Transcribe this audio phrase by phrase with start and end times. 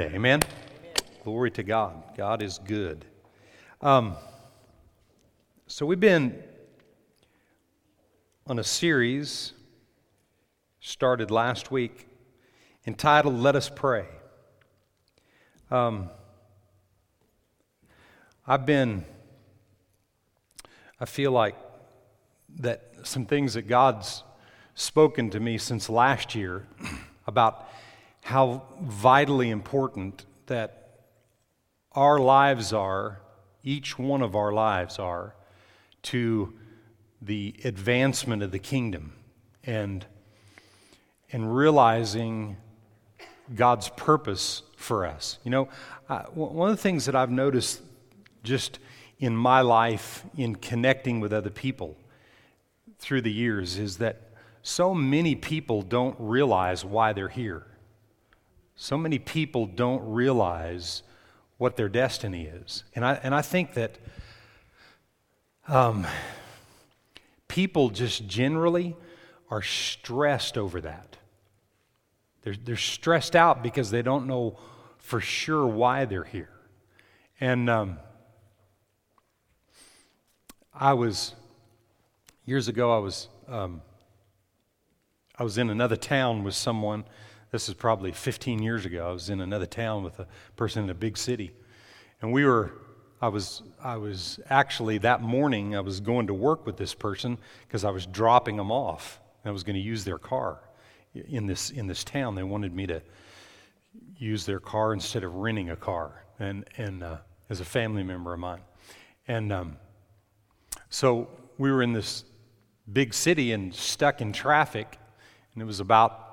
[0.00, 0.40] Amen.
[1.24, 2.16] Glory to God.
[2.16, 3.04] God is good.
[3.80, 4.14] Um,
[5.66, 6.40] so we've been
[8.46, 9.54] on a series
[10.78, 12.06] started last week
[12.86, 14.06] entitled "Let Us Pray."
[15.68, 16.10] Um,
[18.46, 19.04] I've been.
[21.00, 21.56] I feel like
[22.60, 24.22] that some things that God's
[24.74, 26.68] spoken to me since last year
[27.26, 27.67] about
[28.28, 30.90] how vitally important that
[31.92, 33.22] our lives are,
[33.62, 35.34] each one of our lives are,
[36.02, 36.52] to
[37.22, 39.14] the advancement of the kingdom
[39.64, 40.04] and,
[41.32, 42.58] and realizing
[43.54, 45.38] God's purpose for us.
[45.42, 45.68] You know,
[46.10, 47.80] uh, one of the things that I've noticed
[48.42, 48.78] just
[49.18, 51.96] in my life in connecting with other people
[52.98, 57.64] through the years is that so many people don't realize why they're here.
[58.80, 61.02] So many people don't realize
[61.56, 62.84] what their destiny is.
[62.94, 63.98] And I, and I think that
[65.66, 66.06] um,
[67.48, 68.94] people just generally
[69.50, 71.16] are stressed over that.
[72.42, 74.56] They're, they're stressed out because they don't know
[74.98, 76.52] for sure why they're here.
[77.40, 77.98] And um,
[80.72, 81.34] I was,
[82.46, 83.82] years ago, I was, um,
[85.36, 87.04] I was in another town with someone
[87.50, 89.08] this is probably 15 years ago.
[89.08, 91.52] I was in another town with a person in a big city.
[92.20, 92.72] And we were,
[93.22, 97.38] I was, I was actually that morning, I was going to work with this person
[97.66, 99.20] because I was dropping them off.
[99.44, 100.60] I was going to use their car
[101.14, 102.34] in this, in this town.
[102.34, 103.00] They wanted me to
[104.18, 107.16] use their car instead of renting a car, and, and uh,
[107.48, 108.60] as a family member of mine.
[109.26, 109.76] And um,
[110.90, 112.24] so we were in this
[112.92, 114.98] big city and stuck in traffic,
[115.54, 116.27] and it was about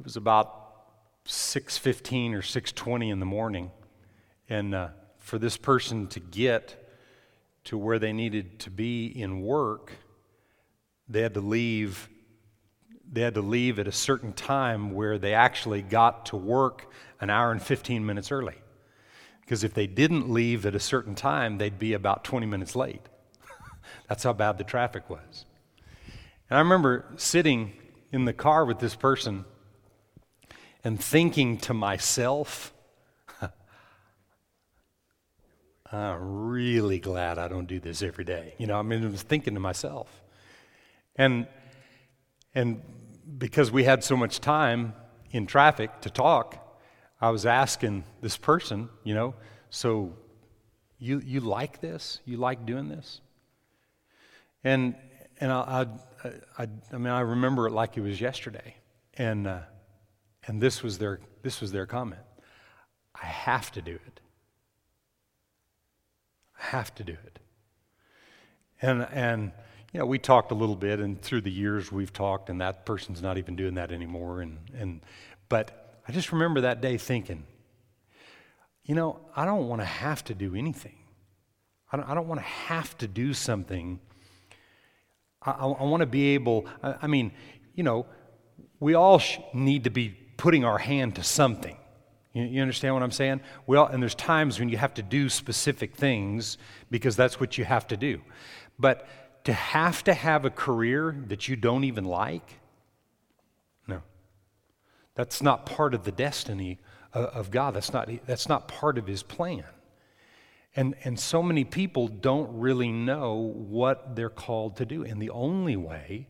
[0.00, 3.70] it was about 6:15 or 6:20 in the morning,
[4.48, 6.90] and uh, for this person to get
[7.64, 9.92] to where they needed to be in work,
[11.06, 12.08] they had to leave.
[13.12, 16.90] They had to leave at a certain time where they actually got to work
[17.20, 18.54] an hour and 15 minutes early.
[19.40, 23.02] Because if they didn't leave at a certain time, they'd be about 20 minutes late.
[24.08, 25.44] That's how bad the traffic was.
[26.48, 27.72] And I remember sitting
[28.12, 29.44] in the car with this person
[30.84, 32.72] and thinking to myself,
[35.92, 38.54] I'm really glad I don't do this every day.
[38.58, 40.08] You know, I mean, I was thinking to myself.
[41.16, 41.46] And,
[42.54, 42.82] and
[43.38, 44.94] because we had so much time
[45.30, 46.56] in traffic to talk,
[47.20, 49.34] I was asking this person, you know,
[49.68, 50.14] so
[50.98, 52.20] you, you like this?
[52.24, 53.20] You like doing this?
[54.64, 54.94] And,
[55.40, 55.86] and I,
[56.24, 58.76] I, I, I mean, I remember it like it was yesterday.
[59.14, 59.60] And, uh,
[60.46, 62.22] and this was their, this was their comment
[63.14, 64.20] I have to do it.
[66.58, 67.38] I have to do it.
[68.82, 69.52] And, and,
[69.92, 72.86] you know, we talked a little bit, and through the years we've talked, and that
[72.86, 74.40] person's not even doing that anymore.
[74.40, 75.00] And, and,
[75.48, 77.44] but I just remember that day thinking,
[78.84, 80.96] you know, I don't want to have to do anything.
[81.92, 84.00] I don't, don't want to have to do something.
[85.42, 87.32] I, I, I want to be able, I, I, mean,
[87.74, 88.06] you know,
[88.78, 91.76] we all sh- need to be putting our hand to something.
[92.32, 93.42] You, you understand what I'm saying?
[93.66, 96.56] Well, and there's times when you have to do specific things
[96.90, 98.22] because that's what you have to do.
[98.78, 99.06] But
[99.44, 102.58] to have to have a career that you don't even like,
[103.86, 104.00] no.
[105.14, 106.78] That's not part of the destiny
[107.12, 107.74] of God.
[107.74, 109.64] That's not, that's not part of His plan.
[110.74, 115.04] And, and so many people don't really know what they're called to do.
[115.04, 116.28] And the only way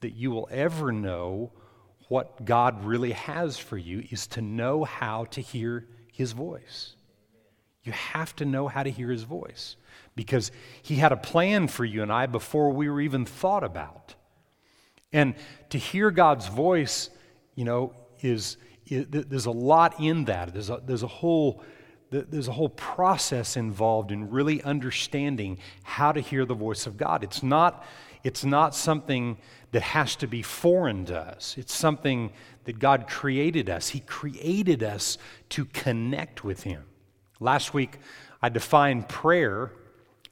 [0.00, 1.52] that you will ever know
[2.08, 6.94] what God really has for you is to know how to hear His voice.
[7.82, 9.76] You have to know how to hear His voice
[10.16, 10.50] because
[10.82, 14.14] He had a plan for you and I before we were even thought about.
[15.12, 15.34] And
[15.70, 17.10] to hear God's voice,
[17.54, 20.52] you know, is, is there's a lot in that.
[20.52, 21.62] There's a, there's a whole
[22.10, 27.24] there's a whole process involved in really understanding how to hear the voice of God.
[27.24, 27.84] It's not,
[28.24, 29.36] it's not something
[29.72, 31.56] that has to be foreign to us.
[31.58, 32.32] It's something
[32.64, 33.88] that God created us.
[33.88, 35.18] He created us
[35.50, 36.84] to connect with Him.
[37.38, 37.98] Last week,
[38.42, 39.72] I defined prayer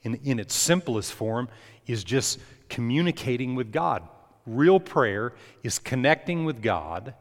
[0.02, 1.48] in, in its simplest form
[1.86, 4.08] is just communicating with God.
[4.46, 7.14] Real prayer is connecting with God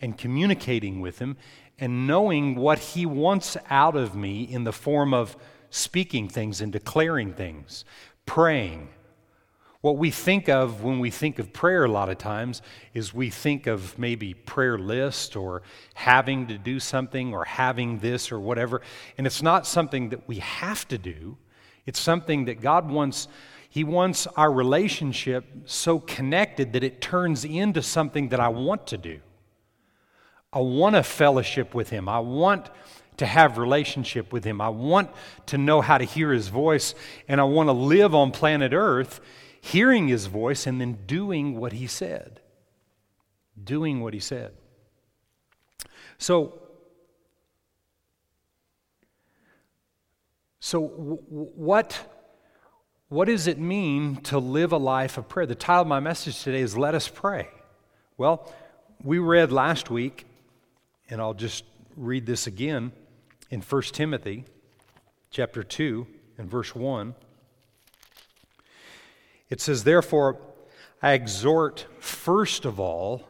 [0.00, 1.36] and communicating with Him
[1.78, 5.36] and knowing what He wants out of me in the form of
[5.70, 7.84] speaking things and declaring things,
[8.26, 8.88] praying,
[9.84, 12.62] What we think of when we think of prayer a lot of times
[12.94, 15.60] is we think of maybe prayer list or
[15.92, 18.80] having to do something or having this or whatever.
[19.18, 21.36] And it's not something that we have to do.
[21.84, 23.28] It's something that God wants
[23.68, 28.96] he wants our relationship so connected that it turns into something that I want to
[28.96, 29.20] do.
[30.50, 32.08] I want a fellowship with him.
[32.08, 32.70] I want
[33.18, 34.62] to have relationship with him.
[34.62, 35.10] I want
[35.48, 36.94] to know how to hear his voice
[37.28, 39.20] and I want to live on planet Earth
[39.64, 42.38] hearing his voice and then doing what he said.
[43.62, 44.52] Doing what he said.
[46.18, 46.60] So,
[50.60, 51.98] so what,
[53.08, 55.46] what does it mean to live a life of prayer?
[55.46, 57.48] The title of my message today is Let Us Pray.
[58.18, 58.52] Well,
[59.02, 60.26] we read last week,
[61.08, 61.64] and I'll just
[61.96, 62.92] read this again
[63.48, 64.44] in 1 Timothy
[65.30, 66.06] chapter 2
[66.36, 67.14] and verse 1.
[69.54, 70.40] It says, Therefore,
[71.00, 73.22] I exhort first of all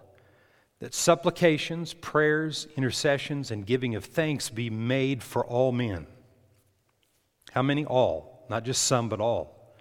[0.80, 6.06] that supplications, prayers, intercessions, and giving of thanks be made for all men.
[7.52, 7.84] How many?
[7.84, 8.46] All.
[8.48, 9.76] Not just some, but all.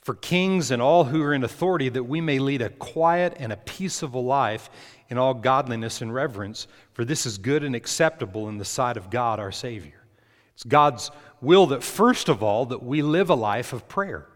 [0.00, 3.52] For kings and all who are in authority, that we may lead a quiet and
[3.52, 4.70] a peaceable life
[5.10, 9.10] in all godliness and reverence, for this is good and acceptable in the sight of
[9.10, 10.06] God our Savior.
[10.54, 11.10] It's God's
[11.42, 14.26] will that, first of all, that we live a life of prayer.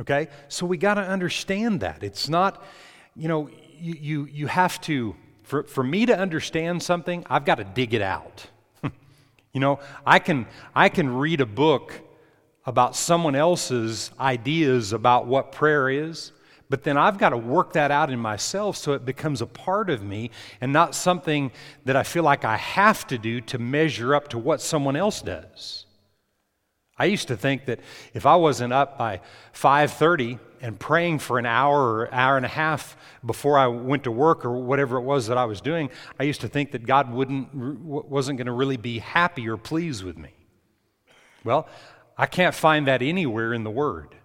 [0.00, 0.28] Okay?
[0.48, 2.02] So we got to understand that.
[2.02, 2.62] It's not,
[3.16, 3.50] you know,
[3.80, 7.94] you, you, you have to, for, for me to understand something, I've got to dig
[7.94, 8.46] it out.
[9.52, 11.92] you know, I can, I can read a book
[12.64, 16.32] about someone else's ideas about what prayer is,
[16.68, 19.88] but then I've got to work that out in myself so it becomes a part
[19.88, 20.30] of me
[20.60, 21.50] and not something
[21.86, 25.22] that I feel like I have to do to measure up to what someone else
[25.22, 25.86] does.
[26.98, 27.80] I used to think that
[28.12, 29.20] if I wasn't up by
[29.52, 34.10] 5:30 and praying for an hour or hour and a half before I went to
[34.10, 37.12] work or whatever it was that I was doing, I used to think that God
[37.12, 40.30] wouldn't wasn't going to really be happy or pleased with me.
[41.44, 41.68] Well,
[42.16, 44.16] I can't find that anywhere in the word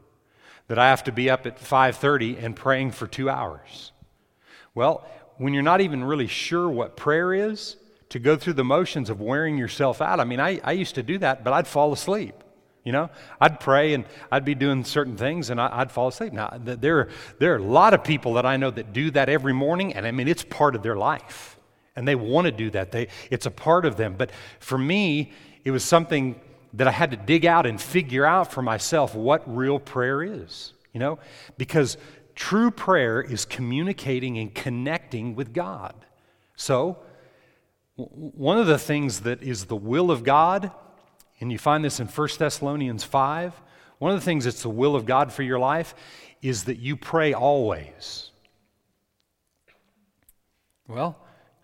[0.67, 3.91] that I have to be up at 5:30 and praying for 2 hours.
[4.73, 5.05] Well,
[5.37, 7.77] when you're not even really sure what prayer is,
[8.13, 10.19] to go through the motions of wearing yourself out.
[10.19, 12.42] I mean, I, I used to do that, but I'd fall asleep.
[12.83, 13.09] You know,
[13.39, 16.33] I'd pray and I'd be doing certain things and I'd fall asleep.
[16.33, 17.07] Now, there,
[17.39, 20.05] there are a lot of people that I know that do that every morning, and
[20.05, 21.57] I mean, it's part of their life.
[21.95, 24.15] And they want to do that, they, it's a part of them.
[24.17, 25.31] But for me,
[25.63, 26.39] it was something
[26.73, 30.73] that I had to dig out and figure out for myself what real prayer is,
[30.91, 31.19] you know,
[31.57, 31.97] because
[32.35, 35.93] true prayer is communicating and connecting with God.
[36.55, 36.97] So,
[37.95, 40.71] one of the things that is the will of God
[41.43, 43.53] and you find this in 1 Thessalonians 5.
[43.99, 45.93] One of the things that's the will of God for your life
[46.41, 48.31] is that you pray always.
[50.87, 51.17] Well,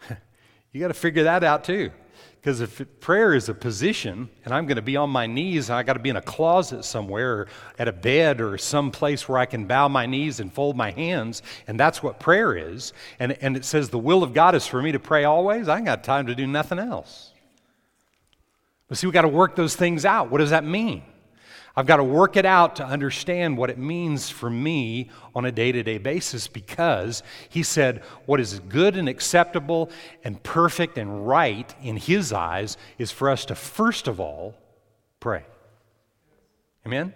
[0.74, 1.92] you got to figure that out too.
[2.36, 5.81] Because if prayer is a position, and I'm going to be on my knees, I
[5.84, 7.48] got to be in a closet somewhere, or
[7.78, 10.92] at a bed, or some place where I can bow my knees and fold my
[10.92, 14.68] hands, and that's what prayer is, and, and it says the will of God is
[14.68, 17.31] for me to pray always, I ain't got time to do nothing else.
[18.90, 20.30] But see, we've got to work those things out.
[20.30, 21.04] What does that mean?
[21.76, 25.52] I've got to work it out to understand what it means for me on a
[25.52, 29.90] day to day basis because he said, What is good and acceptable
[30.24, 34.56] and perfect and right in his eyes is for us to first of all
[35.20, 35.46] pray.
[36.86, 37.14] Amen?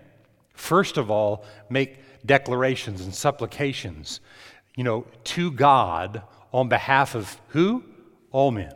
[0.54, 4.22] First of all, make declarations and supplications,
[4.76, 6.22] you know, to God
[6.54, 7.84] on behalf of who?
[8.32, 8.72] All men.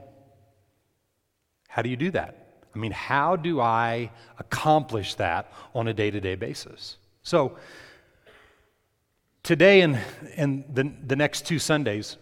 [1.68, 2.47] How do you do that?
[2.77, 6.98] I mean, how do I accomplish that on a day to day basis?
[7.24, 7.57] So,
[9.41, 10.00] today and,
[10.36, 12.17] and the, the next two Sundays,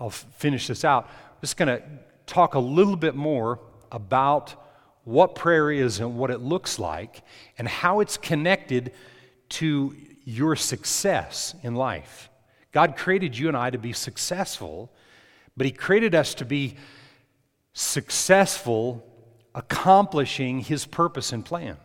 [0.00, 1.04] I'll finish this out.
[1.04, 1.82] I'm just going to
[2.26, 3.60] talk a little bit more
[3.92, 4.54] about
[5.04, 7.22] what prayer is and what it looks like
[7.56, 8.92] and how it's connected
[9.50, 12.30] to your success in life.
[12.72, 14.90] God created you and I to be successful,
[15.56, 16.74] but He created us to be
[17.74, 19.06] successful
[19.60, 21.76] accomplishing his purpose and plan.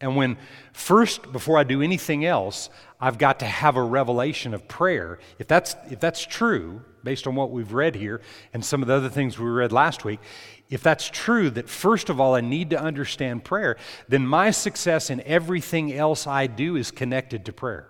[0.00, 0.36] And when
[0.72, 5.20] first, before I do anything else, I've got to have a revelation of prayer.
[5.38, 8.20] If that's, if that's true, based on what we've read here
[8.52, 10.18] and some of the other things we read last week,
[10.68, 13.76] if that's true, that first of all I need to understand prayer,
[14.08, 17.88] then my success in everything else I do is connected to prayer.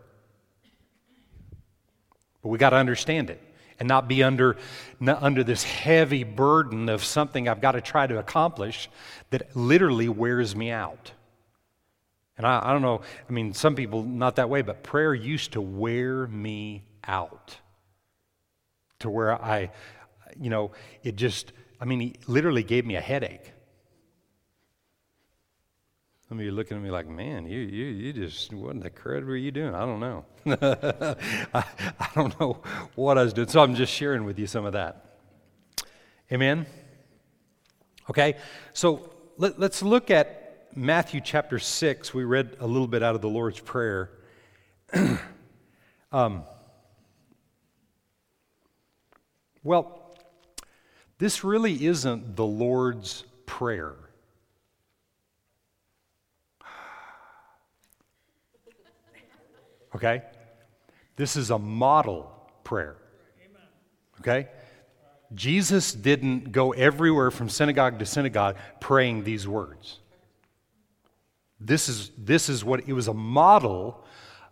[2.42, 3.40] But we got to understand it
[3.78, 4.56] and not be under,
[5.00, 8.88] not under this heavy burden of something I've got to try to accomplish
[9.30, 11.12] that literally wears me out.
[12.36, 15.52] And I, I don't know, I mean, some people not that way, but prayer used
[15.52, 17.58] to wear me out
[19.00, 19.70] to where I,
[20.40, 23.53] you know, it just, I mean, he literally gave me a headache.
[26.34, 28.90] Some of you looking at me like, man, you, you, you just, what in the
[28.90, 29.72] crud were you doing?
[29.72, 30.24] I don't know.
[31.54, 31.64] I,
[32.00, 32.60] I don't know
[32.96, 33.46] what I was doing.
[33.46, 35.20] So I'm just sharing with you some of that.
[36.32, 36.66] Amen?
[38.10, 38.34] Okay,
[38.72, 42.12] so let, let's look at Matthew chapter 6.
[42.12, 44.10] We read a little bit out of the Lord's Prayer.
[46.10, 46.42] um,
[49.62, 50.16] well,
[51.18, 54.03] this really isn't the Lord's Prayer.
[59.94, 60.22] Okay?
[61.16, 62.30] This is a model
[62.64, 62.96] prayer.
[64.20, 64.48] Okay?
[65.34, 69.98] Jesus didn't go everywhere from synagogue to synagogue praying these words.
[71.60, 74.04] This is, this is what it was a model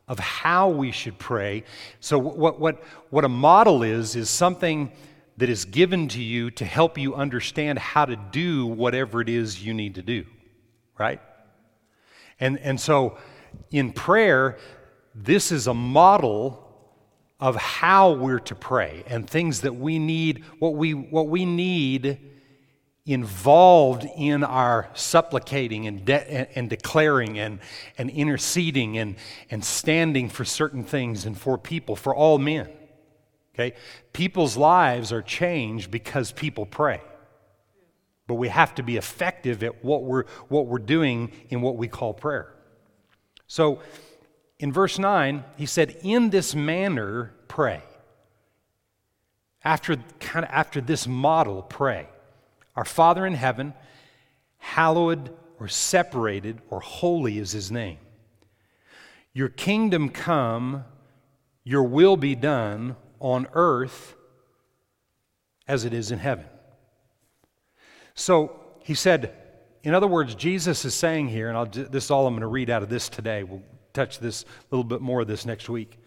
[0.09, 1.65] of how we should pray.
[2.01, 4.93] So, what, what, what a model is, is something
[5.37, 9.65] that is given to you to help you understand how to do whatever it is
[9.65, 10.25] you need to do,
[10.99, 11.21] right?
[12.41, 13.19] And, and so,
[13.71, 14.59] in prayer,
[15.15, 16.69] this is a model
[17.39, 22.19] of how we're to pray and things that we need, what we, what we need
[23.05, 27.59] involved in our supplicating and, de- and declaring and,
[27.99, 29.17] and interceding and,
[29.51, 32.69] and standing for certain things and for people, for all men.
[33.55, 33.77] Okay?
[34.13, 37.01] People's lives are changed because people pray.
[38.29, 41.89] But we have to be effective at what we're, what we're doing in what we
[41.89, 42.55] call prayer.
[43.49, 43.81] So,
[44.63, 47.83] in verse 9, he said, In this manner, pray.
[49.65, 52.09] After, kind of after this model, pray.
[52.77, 53.75] Our Father in heaven,
[54.59, 57.99] hallowed or separated or holy is his name.
[59.33, 60.85] Your kingdom come,
[61.65, 64.15] your will be done on earth
[65.67, 66.47] as it is in heaven.
[68.15, 69.35] So he said,
[69.83, 72.47] in other words, Jesus is saying here, and I'll, this is all I'm going to
[72.47, 73.43] read out of this today.
[73.43, 73.63] We'll
[73.93, 75.99] touch this a little bit more of this next week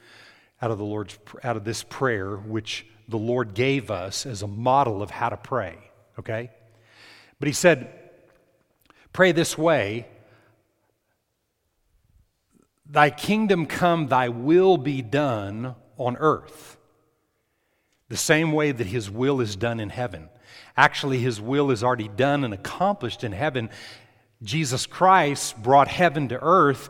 [0.61, 4.47] out of the Lord's out of this prayer which the Lord gave us as a
[4.47, 5.77] model of how to pray,
[6.17, 6.49] okay?
[7.39, 7.87] But he said,
[9.13, 10.07] pray this way,
[12.89, 16.77] thy kingdom come, thy will be done on earth.
[18.09, 20.29] The same way that his will is done in heaven.
[20.77, 23.69] Actually, his will is already done and accomplished in heaven.
[24.43, 26.89] Jesus Christ brought heaven to earth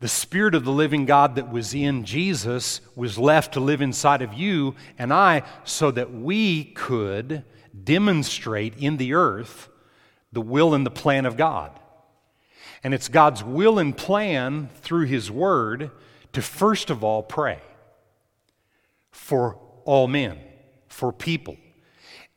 [0.00, 4.22] the Spirit of the living God that was in Jesus was left to live inside
[4.22, 7.44] of you and I so that we could
[7.84, 9.68] demonstrate in the earth
[10.32, 11.78] the will and the plan of God.
[12.82, 15.90] And it's God's will and plan through His Word
[16.32, 17.58] to first of all pray
[19.10, 20.38] for all men,
[20.88, 21.58] for people.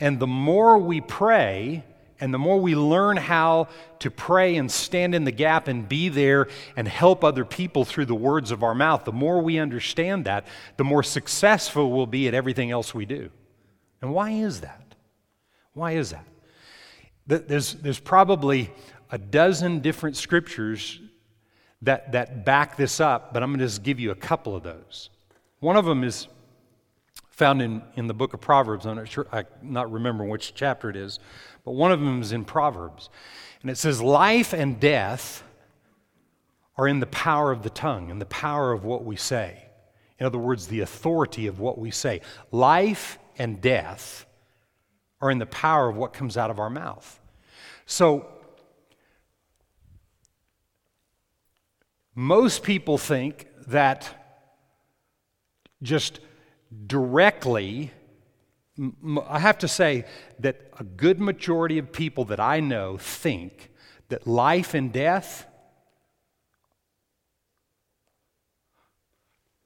[0.01, 1.85] And the more we pray,
[2.23, 3.67] and the more we learn how
[3.99, 8.05] to pray and stand in the gap and be there and help other people through
[8.05, 12.29] the words of our mouth, the more we understand that, the more successful we'll be
[12.29, 13.29] at everything else we do.
[14.01, 14.95] And why is that?
[15.73, 16.25] Why is that?
[17.27, 18.71] There's, there's probably
[19.11, 21.01] a dozen different scriptures
[21.81, 24.63] that, that back this up, but I'm going to just give you a couple of
[24.63, 25.09] those.
[25.59, 26.29] One of them is
[27.33, 28.85] found in, in the book of Proverbs.
[28.85, 31.19] I'm not sure, I'm not remembering which chapter it is,
[31.65, 33.09] but one of them is in Proverbs.
[33.61, 35.43] And it says, Life and death
[36.77, 39.65] are in the power of the tongue and the power of what we say.
[40.19, 42.21] In other words, the authority of what we say.
[42.51, 44.25] Life and death
[45.21, 47.19] are in the power of what comes out of our mouth.
[47.85, 48.27] So,
[52.15, 54.23] most people think that
[55.81, 56.19] just
[56.87, 57.91] directly
[59.27, 60.05] I have to say
[60.39, 63.69] that a good majority of people that I know think
[64.09, 65.45] that life and death,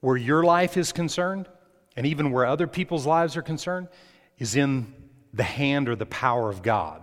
[0.00, 1.48] where your life is concerned,
[1.96, 3.88] and even where other people's lives are concerned,
[4.38, 4.92] is in
[5.32, 7.02] the hand or the power of God.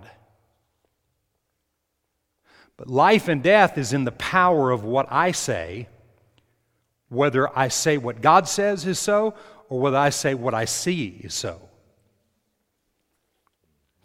[2.77, 5.87] But life and death is in the power of what I say,
[7.09, 9.33] whether I say what God says is so,
[9.69, 11.64] or whether I say what I see is so.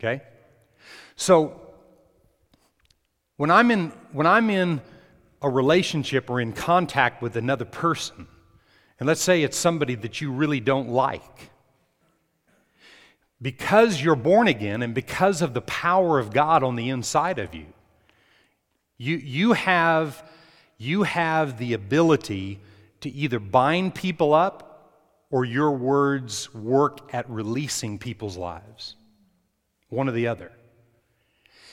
[0.00, 0.22] Okay?
[1.14, 1.60] So
[3.36, 4.80] when I'm in when I'm in
[5.42, 8.26] a relationship or in contact with another person,
[8.98, 11.50] and let's say it's somebody that you really don't like,
[13.42, 17.54] because you're born again and because of the power of God on the inside of
[17.54, 17.66] you,
[18.96, 20.26] you, you have
[20.78, 22.58] you have the ability
[23.02, 24.70] to either bind people up
[25.30, 28.96] or your words work at releasing people's lives.
[29.90, 30.52] One or the other.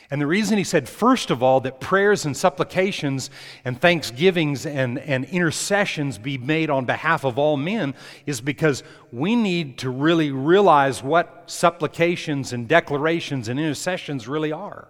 [0.09, 3.29] And the reason he said, first of all, that prayers and supplications
[3.65, 7.93] and thanksgivings and, and intercessions be made on behalf of all men
[8.25, 14.87] is because we need to really realize what supplications and declarations and intercessions really are.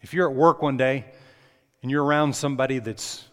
[0.00, 1.04] If you're at work one day
[1.82, 3.24] and you're around somebody that's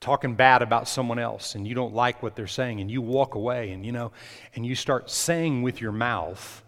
[0.00, 3.34] talking bad about someone else and you don't like what they're saying and you walk
[3.34, 4.12] away and you know
[4.54, 6.64] and you start saying with your mouth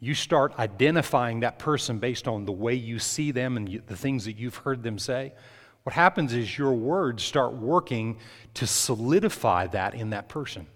[0.00, 3.96] you start identifying that person based on the way you see them and you, the
[3.96, 5.32] things that you've heard them say
[5.82, 8.18] what happens is your words start working
[8.54, 10.66] to solidify that in that person.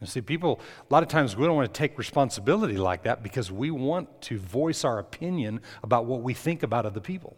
[0.00, 3.22] And see people a lot of times we don't want to take responsibility like that
[3.22, 7.36] because we want to voice our opinion about what we think about other people.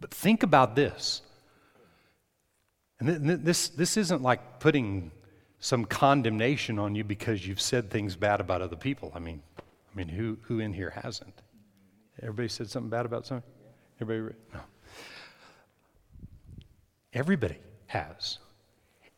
[0.00, 1.22] But think about this
[3.00, 5.10] and this, this isn't like putting
[5.58, 9.10] some condemnation on you because you've said things bad about other people.
[9.14, 11.42] I mean, I mean, who, who in here hasn't?
[12.22, 13.42] Everybody said something bad about someone?
[14.00, 14.36] Everybody?
[14.52, 14.60] No.
[17.12, 18.38] Everybody has.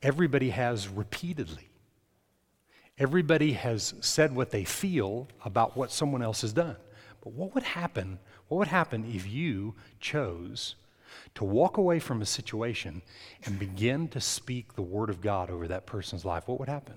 [0.01, 1.69] Everybody has repeatedly.
[2.99, 6.77] Everybody has said what they feel about what someone else has done.
[7.23, 8.19] But what would happen?
[8.49, 10.75] What would happen if you chose
[11.35, 13.03] to walk away from a situation
[13.45, 16.95] and begin to speak the Word of God over that person's life, what would happen?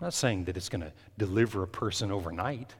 [0.00, 2.74] I'm not saying that it's going to deliver a person overnight.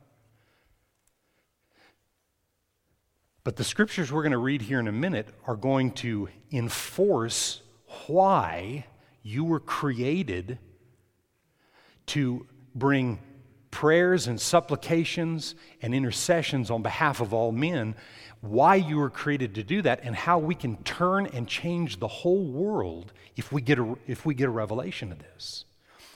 [3.42, 7.62] But the scriptures we're going to read here in a minute are going to enforce
[8.06, 8.86] why
[9.22, 10.58] you were created
[12.06, 13.18] to bring
[13.76, 17.94] prayers and supplications and intercessions on behalf of all men
[18.40, 22.08] why you were created to do that and how we can turn and change the
[22.08, 25.66] whole world if we get a, if we get a revelation of this.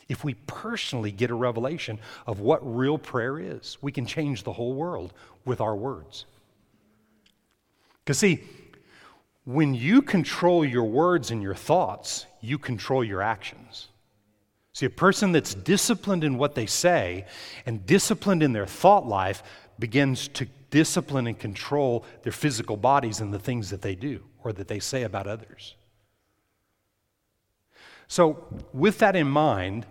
[0.09, 4.55] If we personally get a revelation of what real prayer is, we can change the
[4.55, 5.13] whole world
[5.45, 6.25] with our words.
[8.03, 8.43] Because, see,
[9.45, 13.90] when you control your words and your thoughts, you control your actions.
[14.81, 17.27] See, a person that's disciplined in what they say
[17.67, 19.43] and disciplined in their thought life
[19.79, 24.55] begins to discipline and control their physical bodies and the things that they do or
[24.55, 25.75] that they say about others.
[28.09, 29.85] So, with that in mind,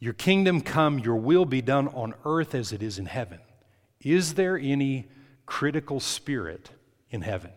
[0.00, 3.38] your kingdom come, your will be done on earth as it is in heaven.
[4.00, 5.06] Is there any
[5.46, 6.70] critical spirit
[7.12, 7.52] in heaven?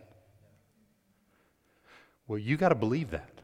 [2.28, 3.39] Well, you got to believe that.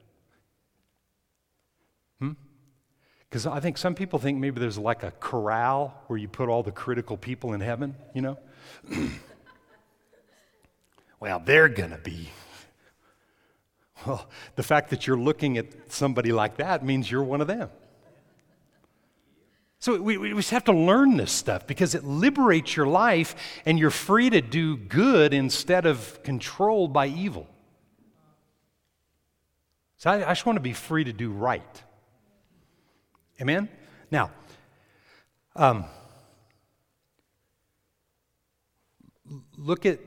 [3.29, 6.63] Because I think some people think maybe there's like a corral where you put all
[6.63, 8.37] the critical people in heaven, you know?
[11.19, 12.29] well, they're going to be.
[14.05, 17.69] Well, the fact that you're looking at somebody like that means you're one of them.
[19.79, 23.35] So we, we just have to learn this stuff because it liberates your life
[23.65, 27.47] and you're free to do good instead of controlled by evil.
[29.97, 31.83] So I, I just want to be free to do right.
[33.41, 33.69] Amen?
[34.11, 34.31] Now,
[35.55, 35.85] um,
[39.57, 39.99] look at,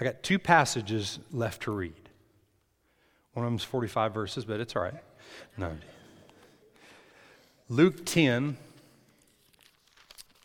[0.00, 1.94] I got two passages left to read.
[3.32, 4.94] One of them is 45 verses, but it's all right.
[5.56, 5.76] No.
[7.68, 8.56] Luke 10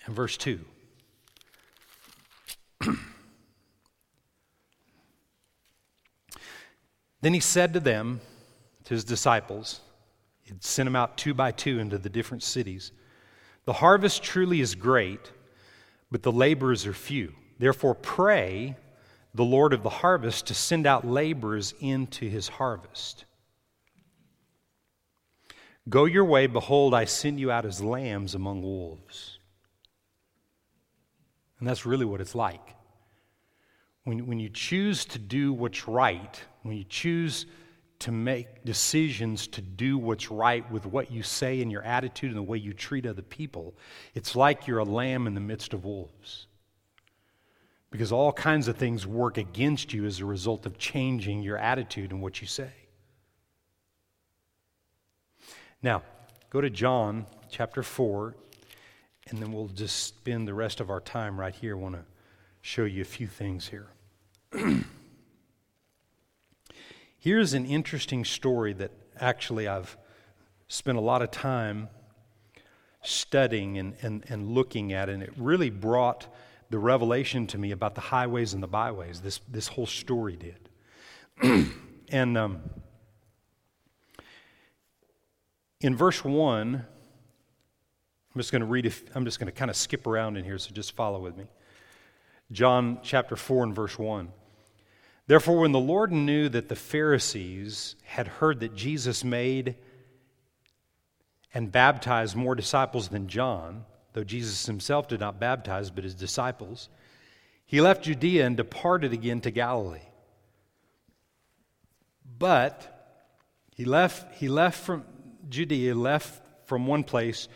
[0.05, 0.59] and verse 2.
[7.21, 8.21] then he said to them,
[8.83, 9.79] to his disciples,
[10.59, 12.91] Sent them out two by two into the different cities.
[13.65, 15.31] The harvest truly is great,
[16.11, 17.33] but the laborers are few.
[17.59, 18.75] Therefore, pray
[19.33, 23.25] the Lord of the harvest to send out laborers into his harvest.
[25.89, 29.39] Go your way, behold, I send you out as lambs among wolves.
[31.59, 32.75] And that's really what it's like.
[34.03, 37.45] When, when you choose to do what's right, when you choose
[38.03, 42.37] to make decisions to do what's right with what you say and your attitude and
[42.37, 43.73] the way you treat other people,
[44.13, 46.47] it's like you're a lamb in the midst of wolves.
[47.91, 52.11] Because all kinds of things work against you as a result of changing your attitude
[52.11, 52.71] and what you say.
[55.81, 56.03] Now,
[56.49, 58.35] go to John chapter 4,
[59.29, 61.77] and then we'll just spend the rest of our time right here.
[61.77, 62.03] I want to
[62.61, 63.87] show you a few things here.
[67.23, 69.95] Here's an interesting story that actually I've
[70.67, 71.87] spent a lot of time
[73.01, 76.27] studying and, and, and looking at, and it really brought
[76.69, 79.21] the revelation to me about the highways and the byways.
[79.21, 81.71] This, this whole story did.
[82.09, 82.61] and um,
[85.79, 86.85] in verse 1, I'm
[88.35, 90.57] just going to read, if, I'm just going to kind of skip around in here,
[90.57, 91.45] so just follow with me.
[92.51, 94.27] John chapter 4 and verse 1.
[95.25, 99.75] Therefore, when the Lord knew that the Pharisees had heard that Jesus made
[101.53, 106.89] and baptized more disciples than John, though Jesus himself did not baptize, but his disciples,
[107.65, 109.99] he left Judea and departed again to Galilee.
[112.37, 112.89] But
[113.75, 115.05] he left, he left from
[115.49, 117.47] Judea, left from one place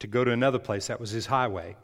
[0.00, 0.88] to go to another place.
[0.88, 1.76] That was his highway.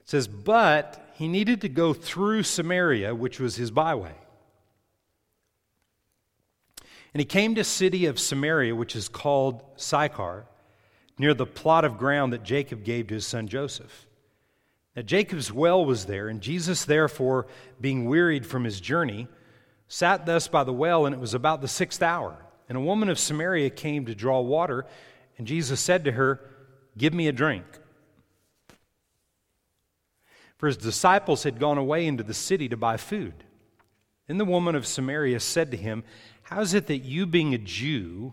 [0.00, 4.14] It says, but he needed to go through Samaria, which was his byway.
[7.14, 10.46] And he came to a city of Samaria, which is called Sychar,
[11.16, 14.06] near the plot of ground that Jacob gave to his son Joseph.
[14.96, 17.46] Now Jacob's well was there, and Jesus, therefore,
[17.80, 19.28] being wearied from his journey,
[19.86, 22.36] sat thus by the well, and it was about the sixth hour.
[22.68, 24.84] And a woman of Samaria came to draw water,
[25.38, 26.40] and Jesus said to her,
[26.98, 27.64] Give me a drink.
[30.58, 33.44] For his disciples had gone away into the city to buy food.
[34.26, 36.04] Then the woman of Samaria said to him,
[36.54, 38.32] how is it that you, being a Jew,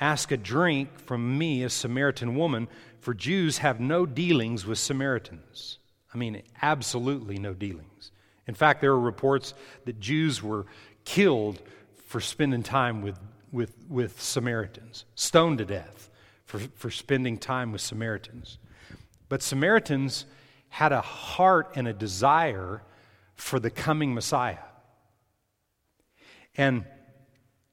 [0.00, 2.66] ask a drink from me, a Samaritan woman?
[2.98, 5.78] For Jews have no dealings with Samaritans.
[6.12, 8.10] I mean, absolutely no dealings.
[8.48, 9.54] In fact, there are reports
[9.84, 10.66] that Jews were
[11.04, 11.62] killed
[12.08, 13.16] for spending time with,
[13.52, 16.10] with, with Samaritans, stoned to death
[16.46, 18.58] for, for spending time with Samaritans.
[19.28, 20.26] But Samaritans
[20.68, 22.82] had a heart and a desire
[23.36, 24.58] for the coming Messiah.
[26.56, 26.86] And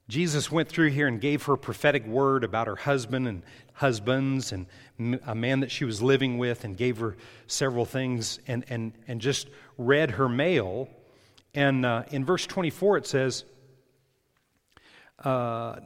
[0.10, 3.42] Jesus went through here and gave her prophetic word about her husband and
[3.74, 4.68] husbands and
[5.26, 7.16] a man that she was living with and gave her
[7.48, 10.90] several things and, and, and just read her mail.
[11.54, 13.46] And uh, in verse 24, it says,
[15.24, 15.78] uh,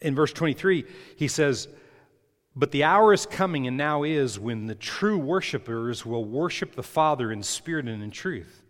[0.00, 0.84] in verse 23,
[1.16, 1.68] he says,
[2.56, 6.82] But the hour is coming and now is when the true worshipers will worship the
[6.82, 8.62] Father in spirit and in truth.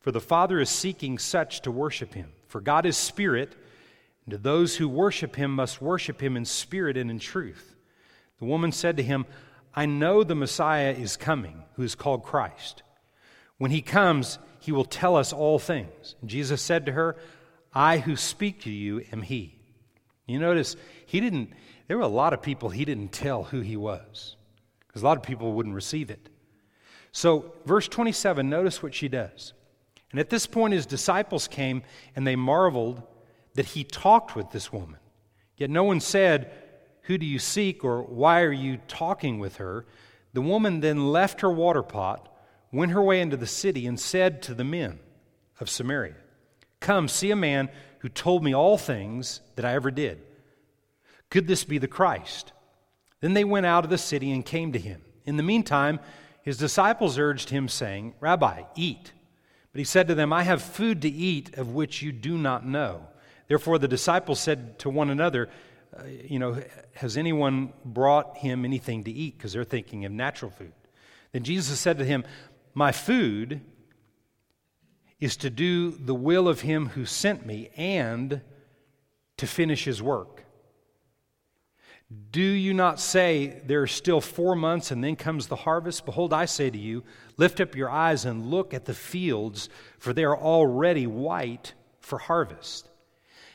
[0.00, 2.30] For the Father is seeking such to worship him.
[2.48, 3.54] For God is spirit
[4.32, 7.76] and those who worship him must worship him in spirit and in truth.
[8.38, 9.26] The woman said to him,
[9.74, 12.82] I know the Messiah is coming, who is called Christ.
[13.58, 16.16] When he comes, he will tell us all things.
[16.20, 17.16] And Jesus said to her,
[17.72, 19.60] I who speak to you am he.
[20.26, 21.50] You notice, he didn't,
[21.86, 24.36] there were a lot of people he didn't tell who he was,
[24.86, 26.28] because a lot of people wouldn't receive it.
[27.12, 29.52] So, verse 27, notice what she does.
[30.10, 31.82] And at this point, his disciples came
[32.16, 33.02] and they marveled
[33.54, 34.98] that he talked with this woman.
[35.56, 36.50] Yet no one said,
[37.02, 39.86] Who do you seek or why are you talking with her?
[40.32, 42.28] The woman then left her water pot,
[42.72, 45.00] went her way into the city, and said to the men
[45.58, 46.14] of Samaria,
[46.80, 50.22] Come, see a man who told me all things that I ever did.
[51.28, 52.52] Could this be the Christ?
[53.20, 55.02] Then they went out of the city and came to him.
[55.26, 56.00] In the meantime,
[56.42, 59.12] his disciples urged him, saying, Rabbi, eat.
[59.72, 62.66] But he said to them, I have food to eat of which you do not
[62.66, 63.06] know.
[63.50, 65.48] Therefore, the disciples said to one another,
[65.98, 66.62] uh, You know,
[66.94, 69.36] has anyone brought him anything to eat?
[69.36, 70.72] Because they're thinking of natural food.
[71.32, 72.22] Then Jesus said to him,
[72.74, 73.60] My food
[75.18, 78.40] is to do the will of him who sent me and
[79.38, 80.44] to finish his work.
[82.30, 86.04] Do you not say, There are still four months and then comes the harvest?
[86.04, 87.02] Behold, I say to you,
[87.36, 92.18] Lift up your eyes and look at the fields, for they are already white for
[92.18, 92.89] harvest.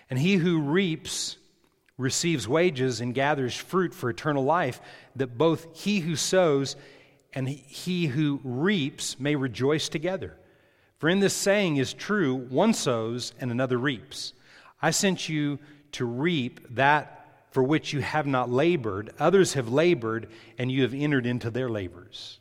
[0.09, 1.37] And he who reaps
[1.97, 4.81] receives wages and gathers fruit for eternal life,
[5.15, 6.75] that both he who sows
[7.33, 10.37] and he who reaps may rejoice together.
[10.97, 14.33] For in this saying is true one sows and another reaps.
[14.81, 15.59] I sent you
[15.93, 17.15] to reap that
[17.51, 21.69] for which you have not labored, others have labored, and you have entered into their
[21.69, 22.39] labors.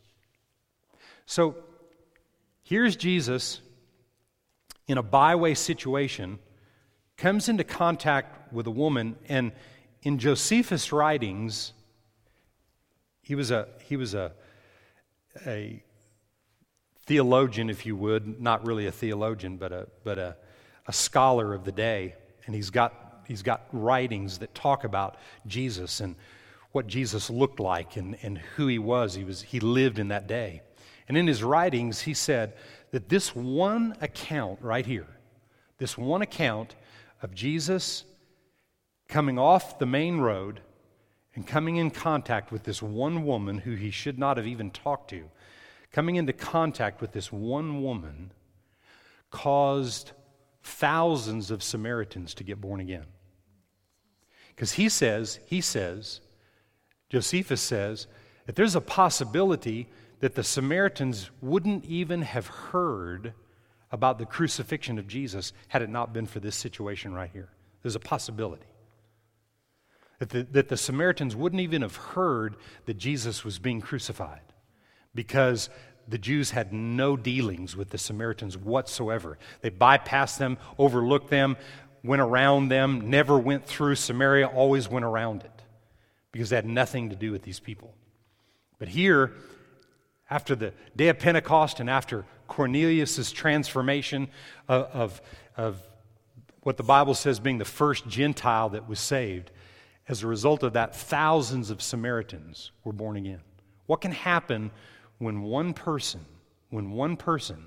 [1.26, 1.54] So
[2.64, 3.60] here's Jesus
[4.88, 6.38] in a byway situation
[7.16, 9.52] comes into contact with a woman, and
[10.02, 11.72] in Josephus' writings,
[13.22, 14.32] he was a, he was a,
[15.46, 15.82] a
[17.06, 20.36] theologian, if you would, not really a theologian, but a, but a,
[20.86, 22.14] a scholar of the day.
[22.46, 26.16] And he's got, he's got writings that talk about Jesus and
[26.72, 29.14] what Jesus looked like and, and who he was.
[29.14, 29.42] He, was.
[29.42, 30.62] he lived in that day.
[31.08, 32.54] And in his writings, he said
[32.90, 35.06] that this one account right here,
[35.78, 36.74] this one account
[37.24, 38.04] of Jesus
[39.08, 40.60] coming off the main road
[41.34, 45.08] and coming in contact with this one woman who he should not have even talked
[45.10, 45.24] to,
[45.90, 48.30] coming into contact with this one woman
[49.30, 50.12] caused
[50.62, 53.06] thousands of Samaritans to get born again.
[54.50, 56.20] Because he says, he says,
[57.08, 58.06] Josephus says,
[58.44, 59.88] that there's a possibility
[60.20, 63.32] that the Samaritans wouldn't even have heard
[63.94, 67.48] about the crucifixion of Jesus had it not been for this situation right here.
[67.82, 68.66] There's a possibility.
[70.18, 74.40] That the, that the Samaritans wouldn't even have heard that Jesus was being crucified
[75.14, 75.70] because
[76.08, 79.38] the Jews had no dealings with the Samaritans whatsoever.
[79.60, 81.56] They bypassed them, overlooked them,
[82.02, 85.62] went around them, never went through Samaria, always went around it
[86.32, 87.94] because they had nothing to do with these people.
[88.80, 89.32] But here,
[90.28, 94.28] after the day of Pentecost and after Cornelius' transformation
[94.68, 95.22] of, of,
[95.56, 95.82] of
[96.62, 99.50] what the Bible says being the first Gentile that was saved,
[100.08, 103.40] as a result of that, thousands of Samaritans were born again.
[103.86, 104.70] What can happen
[105.18, 106.24] when one person,
[106.70, 107.66] when one person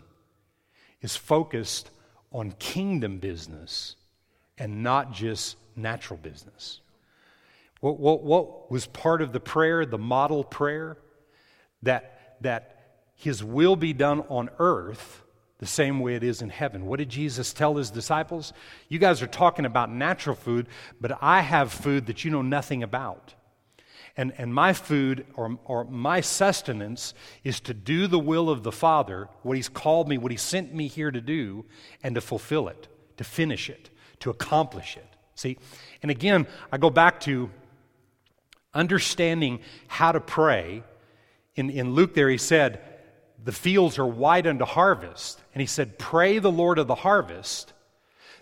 [1.02, 1.90] is focused
[2.32, 3.96] on kingdom business
[4.58, 6.82] and not just natural business?
[7.80, 10.98] What, what, what was part of the prayer, the model prayer?
[11.84, 12.77] That, that
[13.18, 15.24] his will be done on earth
[15.60, 16.86] the same way it is in heaven.
[16.86, 18.54] What did Jesus tell his disciples?
[18.90, 20.68] You guys are talking about natural food,
[21.02, 23.34] but I have food that you know nothing about.
[24.16, 28.72] And, and my food or, or my sustenance is to do the will of the
[28.72, 31.66] Father, what He's called me, what He sent me here to do,
[32.04, 35.08] and to fulfill it, to finish it, to accomplish it.
[35.34, 35.58] See?
[36.02, 37.50] And again, I go back to
[38.74, 40.84] understanding how to pray.
[41.56, 42.82] In, in Luke, there, he said,
[43.44, 45.42] the fields are white unto harvest.
[45.54, 47.74] And he said, Pray the Lord of the harvest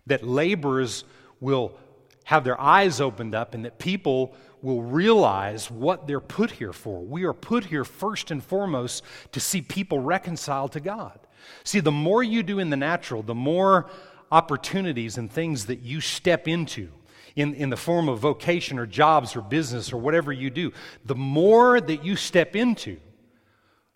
[0.07, 1.03] that laborers
[1.39, 1.77] will
[2.25, 6.99] have their eyes opened up and that people will realize what they're put here for.
[6.99, 11.19] We are put here first and foremost to see people reconciled to God.
[11.63, 13.89] See, the more you do in the natural, the more
[14.31, 16.89] opportunities and things that you step into
[17.35, 20.71] in, in the form of vocation or jobs or business or whatever you do,
[21.05, 22.97] the more that you step into,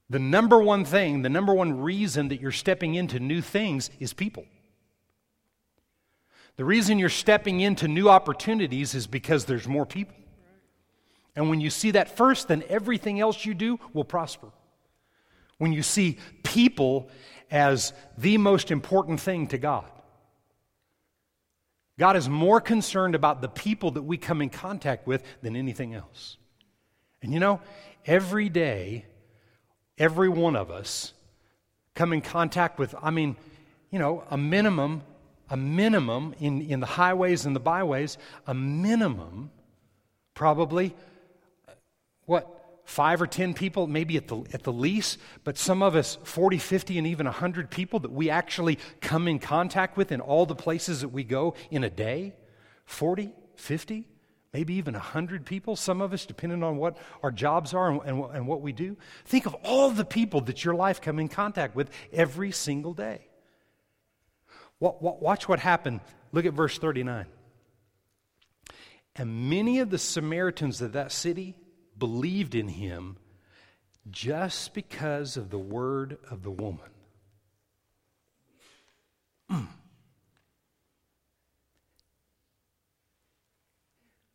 [0.10, 4.14] the number one thing, the number one reason that you're stepping into new things is
[4.14, 4.46] people.
[6.56, 10.16] The reason you're stepping into new opportunities is because there's more people.
[11.36, 14.50] And when you see that first, then everything else you do will prosper.
[15.58, 17.10] When you see people
[17.52, 19.90] as the most important thing to God,
[22.00, 25.94] God is more concerned about the people that we come in contact with than anything
[25.94, 26.38] else.
[27.22, 27.62] And you know,
[28.06, 29.06] every day
[30.00, 31.14] every one of us
[31.94, 33.36] come in contact with, I mean,
[33.92, 35.04] you know, a minimum,
[35.50, 39.52] a minimum in, in the highways and the byways, a minimum,
[40.34, 40.96] probably,
[41.68, 41.74] uh,
[42.26, 46.18] what, five or 10 people, maybe at the, at the least, but some of us
[46.24, 50.46] 40, 50, and even 100 people that we actually come in contact with in all
[50.46, 52.34] the places that we go in a day?
[52.86, 54.08] 40, 50?
[54.54, 58.24] Maybe even 100 people, some of us, depending on what our jobs are and, and,
[58.36, 58.98] and, what we do.
[59.26, 63.28] Think of all the people that your life come in contact with every single day.
[64.80, 66.00] Watch what happened.
[66.32, 67.26] Look at verse 39.
[69.16, 71.56] And many of the Samaritans of that city
[71.98, 73.18] believed in him
[74.10, 76.90] just because of the word of the woman.
[79.52, 79.68] Mm.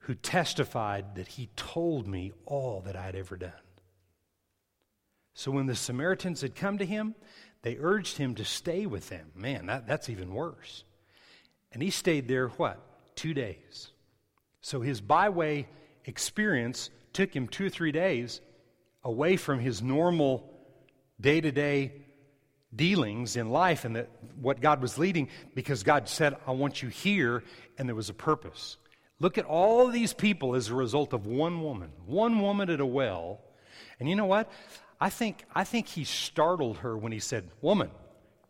[0.05, 3.53] Who testified that he told me all that I had ever done.
[5.33, 7.15] So when the Samaritans had come to him,
[7.63, 9.31] they urged him to stay with them.
[9.35, 10.85] Man, that, that's even worse.
[11.73, 12.79] And he stayed there, what?
[13.17, 13.89] Two days.
[14.61, 15.67] So his byway
[16.05, 18.43] experience took him two or three days
[19.03, 20.51] away from his normal
[21.19, 21.93] day to day
[22.77, 24.07] dealings in life and
[24.41, 27.43] what God was leading because God said, I want you here,
[27.79, 28.77] and there was a purpose.
[29.21, 32.87] Look at all these people as a result of one woman, one woman at a
[32.87, 33.41] well.
[34.01, 34.51] And you know what?
[35.01, 37.91] I think, I think he startled her when he said, Woman,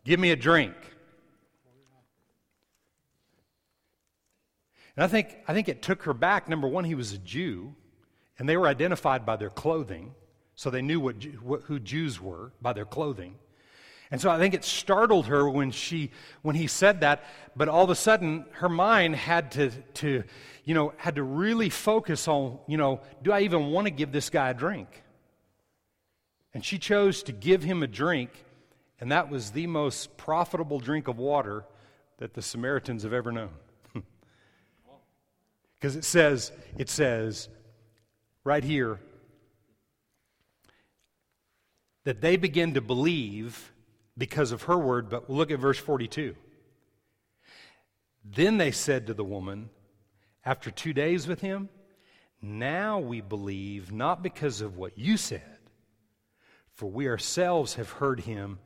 [0.03, 0.75] give me a drink.
[4.95, 6.47] And I think, I think it took her back.
[6.47, 7.75] Number one, he was a Jew,
[8.39, 10.15] and they were identified by their clothing.
[10.55, 11.21] So they knew what,
[11.65, 13.35] who Jews were by their clothing.
[14.11, 17.23] And so I think it startled her when, she, when he said that,
[17.55, 20.23] but all of a sudden her mind had to, to,
[20.63, 24.11] you know, had to really focus on, you know, do I even want to give
[24.11, 25.03] this guy a drink?
[26.53, 28.31] And she chose to give him a drink,
[28.99, 31.65] and that was the most profitable drink of water
[32.17, 33.49] that the Samaritans have ever known.
[35.75, 37.47] Because it says, it says
[38.43, 38.99] right here,
[42.05, 43.73] that they begin to believe
[44.17, 46.35] because of her word, but look at verse 42.
[48.23, 49.69] Then they said to the woman,
[50.43, 51.69] after two days with him,
[52.41, 55.59] Now we believe, not because of what you said,
[56.73, 58.59] for we ourselves have heard him,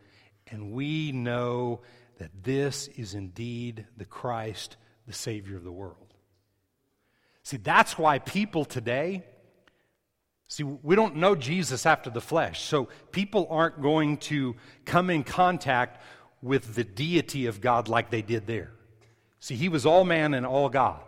[0.47, 1.81] and we know
[2.17, 6.13] that this is indeed the Christ, the Savior of the world.
[7.43, 9.23] See, that's why people today,
[10.49, 15.23] see, we don't know Jesus after the flesh, so people aren't going to come in
[15.23, 16.01] contact
[16.41, 18.71] with the deity of God like they did there.
[19.39, 20.99] See, he was all man and all God.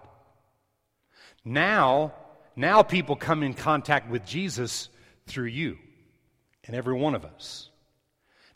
[1.44, 2.14] Now,
[2.56, 4.90] now people come in contact with Jesus
[5.28, 5.78] through you
[6.66, 7.70] and every one of us.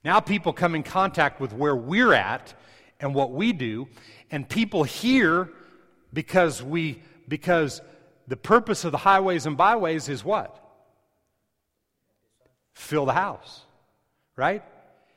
[0.04, 2.54] Now people come in contact with where we're at
[3.00, 3.88] and what we do,
[4.30, 5.50] and people hear
[6.14, 7.82] because we because
[8.28, 10.65] the purpose of the highways and byways is what?
[12.76, 13.62] Fill the house.
[14.36, 14.64] Right?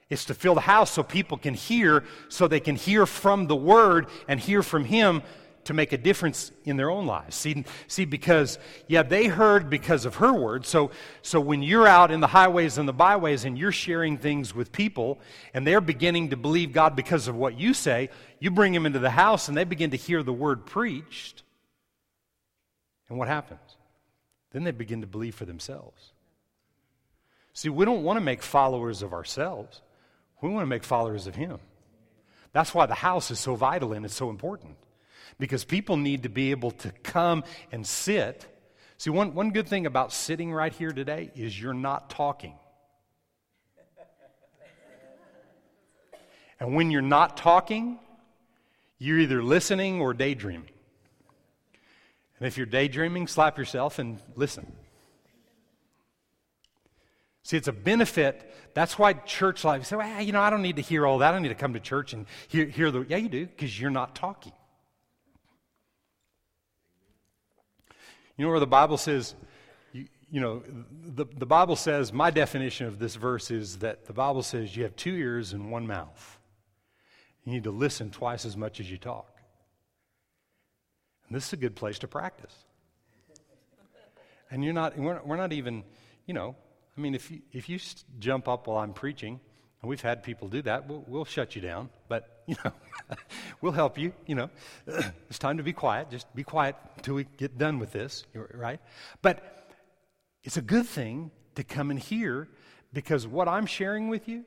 [0.08, 3.56] It's to fill the house so people can hear, so they can hear from the
[3.56, 5.22] Word and hear from Him
[5.68, 7.36] to make a difference in their own lives.
[7.36, 10.64] See, see, because, yeah, they heard because of her word.
[10.64, 14.54] So, so when you're out in the highways and the byways and you're sharing things
[14.54, 15.18] with people
[15.52, 18.08] and they're beginning to believe God because of what you say,
[18.40, 21.42] you bring them into the house and they begin to hear the word preached.
[23.10, 23.76] And what happens?
[24.52, 26.12] Then they begin to believe for themselves.
[27.58, 29.82] See, we don't want to make followers of ourselves.
[30.40, 31.58] We want to make followers of Him.
[32.52, 34.76] That's why the house is so vital and it's so important.
[35.40, 37.42] Because people need to be able to come
[37.72, 38.46] and sit.
[38.96, 42.54] See, one, one good thing about sitting right here today is you're not talking.
[46.60, 47.98] And when you're not talking,
[48.98, 50.70] you're either listening or daydreaming.
[52.38, 54.76] And if you're daydreaming, slap yourself and listen.
[57.48, 58.54] See, it's a benefit.
[58.74, 61.06] That's why church life, you say, ah, well, you know, I don't need to hear
[61.06, 61.30] all that.
[61.30, 63.06] I don't need to come to church and hear, hear the.
[63.08, 64.52] Yeah, you do, because you're not talking.
[68.36, 69.34] You know where the Bible says,
[69.94, 70.62] you, you know,
[71.06, 74.82] the, the Bible says, my definition of this verse is that the Bible says you
[74.82, 76.38] have two ears and one mouth.
[77.46, 79.38] You need to listen twice as much as you talk.
[81.26, 82.52] And this is a good place to practice.
[84.50, 85.82] And you're not, we're, we're not even,
[86.26, 86.54] you know,
[86.98, 87.78] I mean, if you, if you
[88.18, 89.38] jump up while I'm preaching,
[89.80, 92.72] and we've had people do that, we'll, we'll shut you down, but, you know,
[93.60, 94.50] we'll help you, you know.
[95.30, 96.10] it's time to be quiet.
[96.10, 98.80] Just be quiet until we get done with this, right?
[99.22, 99.68] But
[100.42, 102.48] it's a good thing to come and hear
[102.92, 104.44] because what I'm sharing with you,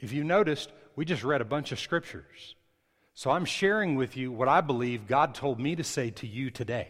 [0.00, 2.56] if you noticed, we just read a bunch of scriptures.
[3.14, 6.50] So I'm sharing with you what I believe God told me to say to you
[6.50, 6.88] today.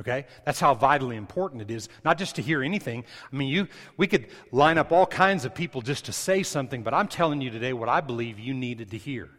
[0.00, 0.26] Okay?
[0.44, 3.04] That's how vitally important it is, not just to hear anything.
[3.32, 6.82] I mean, you, we could line up all kinds of people just to say something,
[6.82, 9.30] but I'm telling you today what I believe you needed to hear.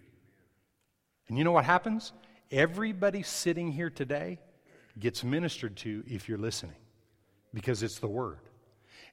[1.27, 2.13] And you know what happens?
[2.51, 4.39] Everybody sitting here today
[4.97, 6.75] gets ministered to if you're listening
[7.53, 8.39] because it's the Word.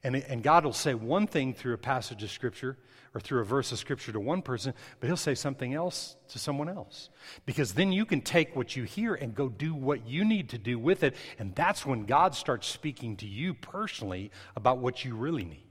[0.03, 2.77] And, and God will say one thing through a passage of Scripture
[3.15, 6.39] or through a verse of Scripture to one person, but He'll say something else to
[6.39, 7.09] someone else.
[7.45, 10.57] Because then you can take what you hear and go do what you need to
[10.57, 11.15] do with it.
[11.39, 15.67] And that's when God starts speaking to you personally about what you really need.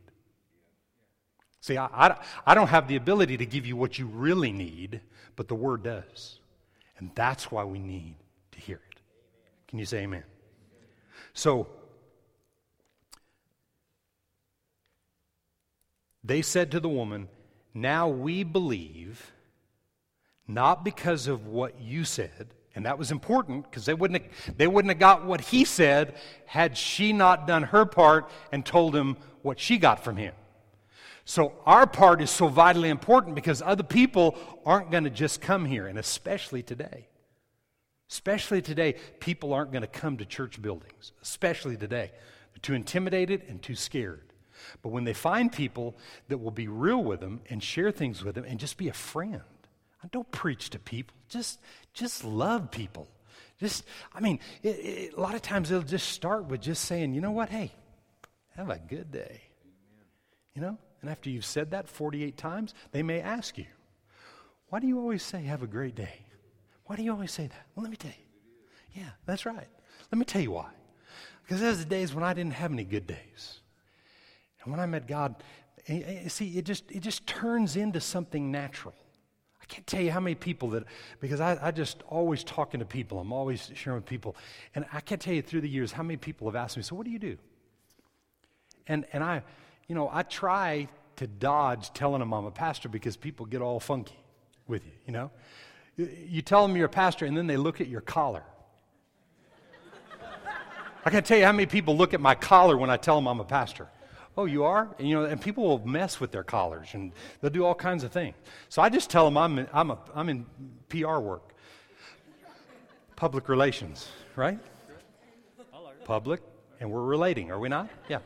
[1.60, 2.16] See, I, I,
[2.46, 5.00] I don't have the ability to give you what you really need,
[5.36, 6.38] but the Word does.
[6.98, 8.16] And that's why we need
[8.52, 9.00] to hear it.
[9.68, 10.24] Can you say amen?
[11.34, 11.66] So,
[16.24, 17.28] They said to the woman,
[17.74, 19.32] Now we believe,
[20.46, 24.66] not because of what you said, and that was important because they wouldn't have, they
[24.66, 26.14] wouldn't have got what he said
[26.46, 30.34] had she not done her part and told him what she got from him.
[31.24, 35.64] So our part is so vitally important because other people aren't going to just come
[35.64, 37.08] here, and especially today.
[38.10, 42.10] Especially today, people aren't going to come to church buildings, especially today.
[42.52, 44.31] They're too intimidated and too scared.
[44.82, 45.96] But when they find people
[46.28, 48.92] that will be real with them and share things with them and just be a
[48.92, 49.42] friend,
[50.02, 51.16] I don't preach to people.
[51.28, 51.60] Just,
[51.94, 53.08] just love people.
[53.58, 57.14] Just, I mean, it, it, a lot of times it'll just start with just saying,
[57.14, 57.70] you know what, hey,
[58.56, 59.40] have a good day.
[60.54, 60.78] You know?
[61.00, 63.66] And after you've said that 48 times, they may ask you,
[64.68, 66.20] why do you always say, have a great day?
[66.86, 67.66] Why do you always say that?
[67.74, 69.02] Well, let me tell you.
[69.02, 69.68] Yeah, that's right.
[70.10, 70.68] Let me tell you why.
[71.42, 73.61] Because there's the days when I didn't have any good days.
[74.62, 75.36] And when I met God,
[75.88, 78.94] eh, eh, see, it just, it just turns into something natural.
[79.60, 80.84] I can't tell you how many people that,
[81.20, 84.36] because I, I just always talking to people, I'm always sharing with people.
[84.74, 86.94] And I can't tell you through the years how many people have asked me, so
[86.94, 87.38] what do you do?
[88.86, 89.42] And, and I,
[89.88, 93.80] you know, I try to dodge telling them I'm a pastor because people get all
[93.80, 94.18] funky
[94.66, 95.30] with you, you know?
[95.96, 98.42] You tell them you're a pastor and then they look at your collar.
[101.04, 103.26] I can't tell you how many people look at my collar when I tell them
[103.26, 103.88] I'm a pastor.
[104.36, 104.88] Oh, you are?
[104.98, 108.02] And, you know, and people will mess with their collars and they'll do all kinds
[108.02, 108.34] of things.
[108.68, 110.46] So I just tell them I'm in, I'm, a, I'm in
[110.88, 111.54] PR work,
[113.14, 114.58] public relations, right?
[116.04, 116.40] Public,
[116.80, 117.88] and we're relating, are we not?
[118.08, 118.18] Yeah.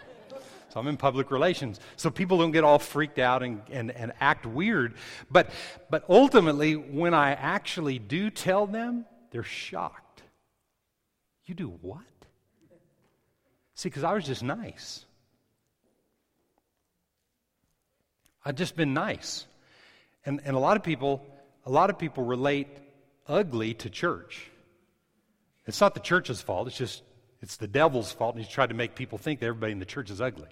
[0.76, 1.80] So I'm in public relations.
[1.96, 4.94] So people don't get all freaked out and, and, and act weird.
[5.30, 5.50] But,
[5.90, 10.22] but ultimately, when I actually do tell them, they're shocked.
[11.46, 12.02] You do what?
[13.74, 15.06] See, because I was just nice.
[18.46, 19.44] I've just been nice.
[20.24, 21.26] And, and a lot of people,
[21.66, 22.68] a lot of people relate
[23.26, 24.48] ugly to church.
[25.66, 27.02] It's not the church's fault, it's just
[27.42, 29.84] it's the devil's fault, and he's tried to make people think that everybody in the
[29.84, 30.48] church is ugly.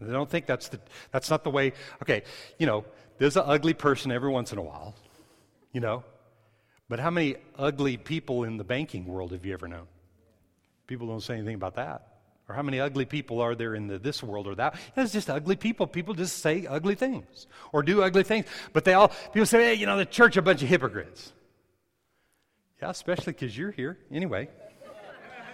[0.00, 0.80] They don't think that's the
[1.12, 1.74] that's not the way.
[2.02, 2.24] Okay,
[2.58, 2.84] you know,
[3.18, 4.96] there's an ugly person every once in a while,
[5.72, 6.02] you know.
[6.88, 9.86] But how many ugly people in the banking world have you ever known?
[10.88, 12.09] People don't say anything about that.
[12.50, 14.74] Or how many ugly people are there in the, this world or that?
[14.96, 15.86] It's just ugly people.
[15.86, 18.44] People just say ugly things or do ugly things.
[18.72, 21.32] But they all, people say, hey, you know, the church a bunch of hypocrites.
[22.82, 23.98] Yeah, especially because you're here.
[24.10, 24.48] Anyway,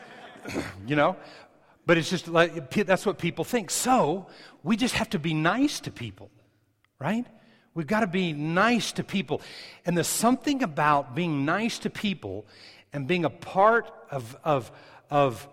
[0.87, 1.17] you know,
[1.85, 3.71] but it's just like, that's what people think.
[3.71, 4.29] So
[4.63, 6.31] we just have to be nice to people,
[6.99, 7.27] right?
[7.75, 9.43] We've got to be nice to people.
[9.85, 12.47] And there's something about being nice to people
[12.95, 14.73] and being a part of, of,
[15.11, 15.47] of,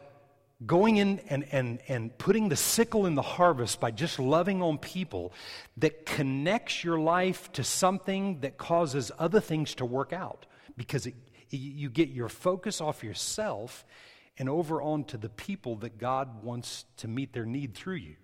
[0.65, 4.77] going in and, and, and putting the sickle in the harvest by just loving on
[4.77, 5.33] people
[5.77, 10.45] that connects your life to something that causes other things to work out
[10.77, 11.15] because it,
[11.49, 13.85] you get your focus off yourself
[14.37, 18.15] and over onto the people that God wants to meet their need through you.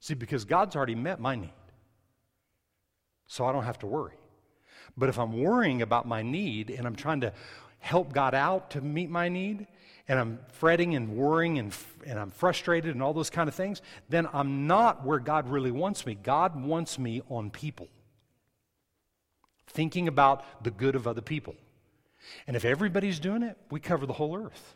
[0.00, 1.52] See, because God's already met my need,
[3.28, 4.16] so I don't have to worry.
[4.96, 7.32] But if I'm worrying about my need and I'm trying to
[7.78, 9.66] help God out to meet my need,
[10.08, 11.74] and I'm fretting and worrying and,
[12.06, 15.70] and I'm frustrated and all those kind of things, then I'm not where God really
[15.70, 16.14] wants me.
[16.14, 17.88] God wants me on people,
[19.68, 21.54] thinking about the good of other people.
[22.46, 24.74] And if everybody's doing it, we cover the whole earth.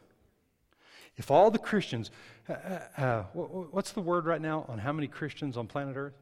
[1.17, 2.11] If all the Christians,
[2.49, 6.15] uh, uh, uh what's the word right now on how many Christians on planet Earth?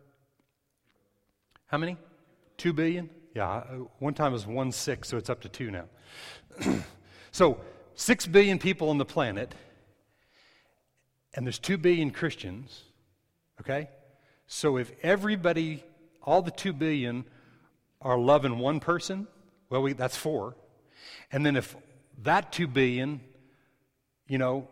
[1.66, 1.96] How many?
[2.56, 3.10] Two billion?
[3.34, 3.62] Yeah, uh,
[3.98, 5.84] one time it was one six, so it's up to two now.
[7.32, 7.58] so
[7.96, 9.54] 6 billion people on the planet,
[11.34, 12.82] and there's 2 billion Christians,
[13.60, 13.88] okay?
[14.46, 15.82] So if everybody,
[16.22, 17.24] all the 2 billion,
[18.00, 19.26] are loving one person,
[19.70, 20.56] well, we, that's four.
[21.32, 21.74] And then if
[22.22, 23.20] that 2 billion,
[24.28, 24.68] you know,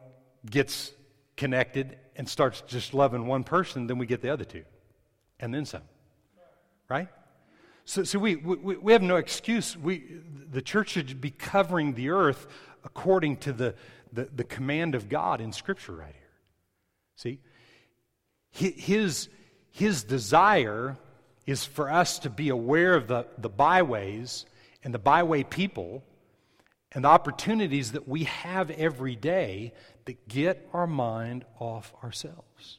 [0.49, 0.93] gets
[1.37, 4.65] connected and starts just loving one person, then we get the other two.
[5.41, 5.83] And then some.
[6.89, 7.09] Right?
[7.85, 9.77] So, so we, we, we have no excuse.
[9.77, 10.05] We,
[10.51, 12.47] the church should be covering the earth
[12.85, 13.75] according to the,
[14.13, 16.23] the, the command of God in Scripture right here.
[17.17, 17.39] See?
[18.51, 19.29] His,
[19.71, 20.97] his desire
[21.47, 24.45] is for us to be aware of the, the byways
[24.85, 26.05] and the byway people
[26.93, 29.73] and the opportunities that we have every day
[30.05, 32.79] that get our mind off ourselves.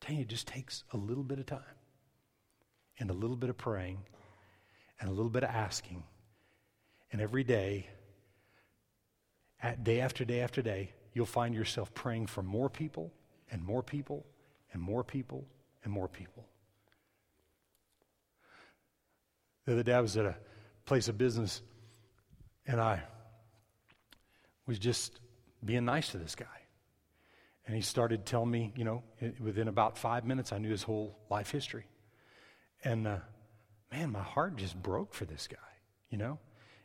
[0.00, 1.60] Tell you, it just takes a little bit of time
[2.98, 3.98] and a little bit of praying
[5.00, 6.02] and a little bit of asking.
[7.12, 7.88] And every day,
[9.62, 13.12] at day after day after day, you'll find yourself praying for more people
[13.50, 14.26] and more people
[14.72, 15.46] and more people
[15.84, 16.46] and more people.
[19.64, 20.36] The other day I was at a
[20.84, 21.62] place of business
[22.66, 23.02] and I
[24.66, 25.20] was just
[25.64, 26.46] being nice to this guy.
[27.66, 29.02] And he started telling me, you know,
[29.40, 31.86] within about five minutes, I knew his whole life history.
[32.84, 33.18] And uh,
[33.90, 35.56] man, my heart just broke for this guy,
[36.08, 36.38] you know?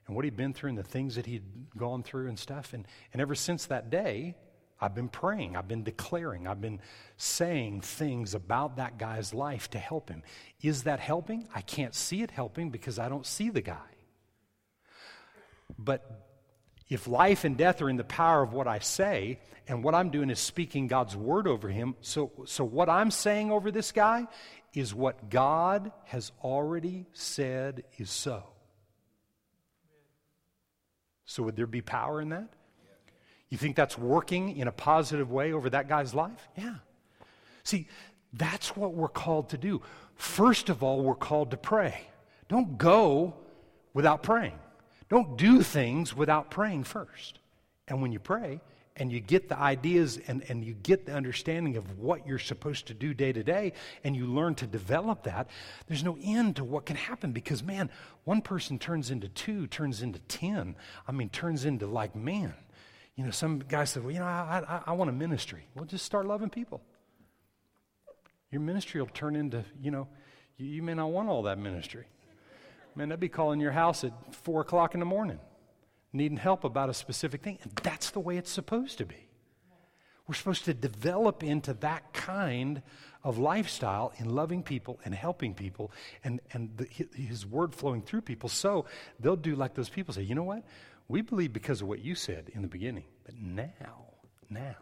[0.07, 1.43] And what he'd been through and the things that he'd
[1.77, 2.73] gone through and stuff.
[2.73, 4.35] And, and ever since that day,
[4.79, 6.81] I've been praying, I've been declaring, I've been
[7.15, 10.23] saying things about that guy's life to help him.
[10.61, 11.47] Is that helping?
[11.53, 13.77] I can't see it helping because I don't see the guy.
[15.77, 16.03] But
[16.89, 20.09] if life and death are in the power of what I say, and what I'm
[20.09, 24.27] doing is speaking God's word over him, so, so what I'm saying over this guy
[24.73, 28.43] is what God has already said is so.
[31.31, 32.49] So, would there be power in that?
[33.47, 36.49] You think that's working in a positive way over that guy's life?
[36.57, 36.75] Yeah.
[37.63, 37.87] See,
[38.33, 39.81] that's what we're called to do.
[40.15, 42.01] First of all, we're called to pray.
[42.49, 43.33] Don't go
[43.93, 44.59] without praying.
[45.07, 47.39] Don't do things without praying first.
[47.87, 48.59] And when you pray,
[48.97, 52.87] and you get the ideas and, and you get the understanding of what you're supposed
[52.87, 53.73] to do day to day,
[54.03, 55.47] and you learn to develop that,
[55.87, 57.89] there's no end to what can happen because, man,
[58.23, 60.75] one person turns into two, turns into 10.
[61.07, 62.53] I mean, turns into like, man.
[63.15, 65.65] You know, some guy said, well, you know, I, I, I want a ministry.
[65.75, 66.81] Well, just start loving people.
[68.51, 70.07] Your ministry will turn into, you know,
[70.57, 72.05] you, you may not want all that ministry.
[72.95, 75.39] Man, they'd be calling your house at four o'clock in the morning,
[76.13, 77.59] needing help about a specific thing.
[77.63, 79.27] And that's the way it's supposed to be.
[80.27, 82.81] We're supposed to develop into that kind
[83.23, 85.91] of lifestyle in loving people and helping people
[86.23, 88.49] and, and the, his word flowing through people.
[88.49, 88.85] So
[89.19, 90.63] they'll do like those people say, you know what?
[91.07, 93.03] We believe because of what you said in the beginning.
[93.25, 94.13] But now,
[94.49, 94.75] now,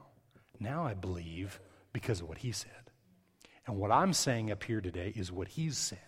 [0.60, 1.60] now I believe
[1.94, 2.72] because of what he said.
[3.66, 6.00] And what I'm saying up here today is what he's said.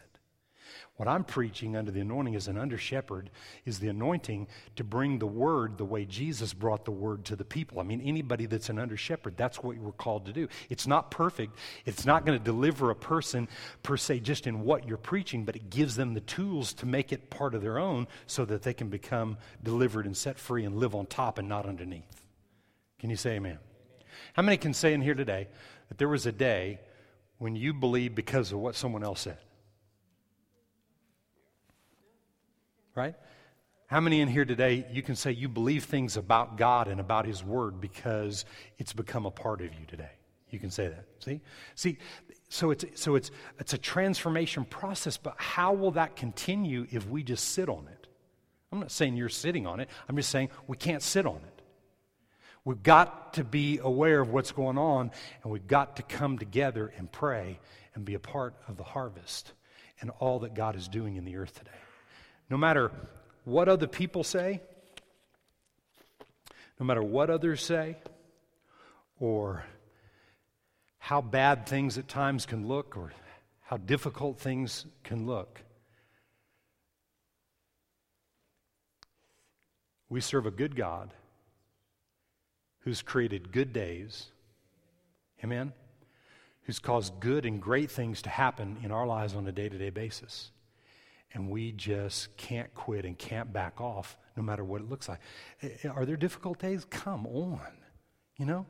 [0.96, 3.30] What I'm preaching under the anointing as an under shepherd
[3.66, 7.46] is the anointing to bring the word the way Jesus brought the word to the
[7.46, 7.80] people.
[7.80, 10.48] I mean, anybody that's an under shepherd, that's what we're called to do.
[10.70, 13.48] It's not perfect, it's not going to deliver a person
[13.84, 17.12] per se just in what you're preaching, but it gives them the tools to make
[17.12, 20.78] it part of their own so that they can become delivered and set free and
[20.78, 22.24] live on top and not underneath.
[23.00, 23.58] Can you say amen?
[24.34, 25.48] How many can say in here today
[25.90, 26.80] that there was a day
[27.42, 29.40] when you believed because of what someone else said.
[32.96, 33.16] Right?
[33.88, 37.26] How many in here today you can say you believe things about God and about
[37.26, 38.46] His Word because
[38.78, 40.12] it's become a part of you today?
[40.50, 41.06] You can say that.
[41.20, 41.42] See?
[41.76, 41.98] See,
[42.50, 47.24] so it's so it's it's a transformation process, but how will that continue if we
[47.24, 48.08] just sit on it?
[48.72, 49.90] I'm not saying you're sitting on it.
[50.08, 51.62] I'm just saying we can't sit on it.
[52.64, 55.12] We've got to be aware of what's going on,
[55.44, 57.60] and we've got to come together and pray
[57.96, 59.54] and be a part of the harvest
[60.00, 61.72] and all that God is doing in the earth today.
[62.52, 62.92] No matter
[63.46, 64.60] what other people say,
[66.82, 67.96] no matter what others say,
[69.22, 69.64] or
[70.98, 73.14] how bad things at times can look, or
[73.62, 75.62] how difficult things can look,
[80.10, 81.14] we serve a good God
[82.80, 84.28] who's created good days.
[85.42, 85.72] Amen?
[86.64, 89.78] Who's caused good and great things to happen in our lives on a day to
[89.78, 90.52] day basis.
[91.34, 95.20] And we just can't quit and can't back off no matter what it looks like.
[95.62, 96.86] Eh, eh, are there difficult days?
[96.90, 97.72] Come on.
[98.38, 98.66] You know?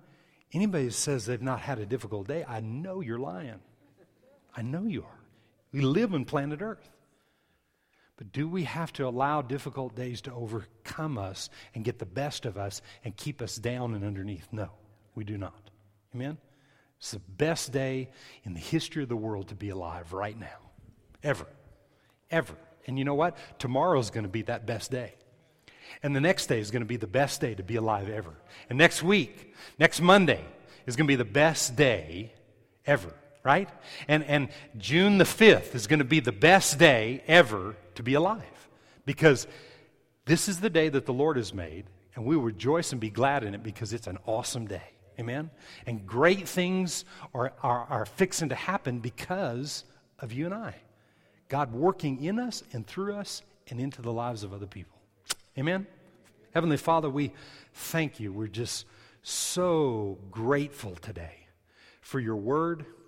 [0.53, 3.61] Anybody who says they've not had a difficult day, I know you're lying.
[4.55, 5.19] I know you are.
[5.71, 6.89] We live on planet Earth.
[8.17, 12.45] But do we have to allow difficult days to overcome us and get the best
[12.45, 14.47] of us and keep us down and underneath?
[14.51, 14.69] No,
[15.15, 15.71] we do not.
[16.13, 16.37] Amen?
[16.99, 18.11] It's the best day
[18.43, 20.69] in the history of the world to be alive right now.
[21.23, 21.47] Ever.
[22.31, 22.55] Ever.
[22.87, 23.37] And you know what?
[23.59, 25.13] Tomorrow's going to be that best day.
[26.03, 28.33] And the next day is going to be the best day to be alive ever.
[28.69, 30.43] And next week, next Monday,
[30.85, 32.33] is going to be the best day
[32.85, 33.13] ever,
[33.43, 33.69] right?
[34.07, 38.15] And, and June the 5th is going to be the best day ever to be
[38.15, 38.69] alive
[39.05, 39.47] because
[40.25, 43.43] this is the day that the Lord has made, and we rejoice and be glad
[43.43, 44.81] in it because it's an awesome day.
[45.19, 45.51] Amen?
[45.85, 49.83] And great things are, are, are fixing to happen because
[50.19, 50.75] of you and I.
[51.51, 54.97] God working in us and through us and into the lives of other people.
[55.57, 55.85] Amen?
[56.53, 57.33] Heavenly Father, we
[57.73, 58.31] thank you.
[58.31, 58.85] We're just
[59.21, 61.47] so grateful today
[61.99, 62.85] for your word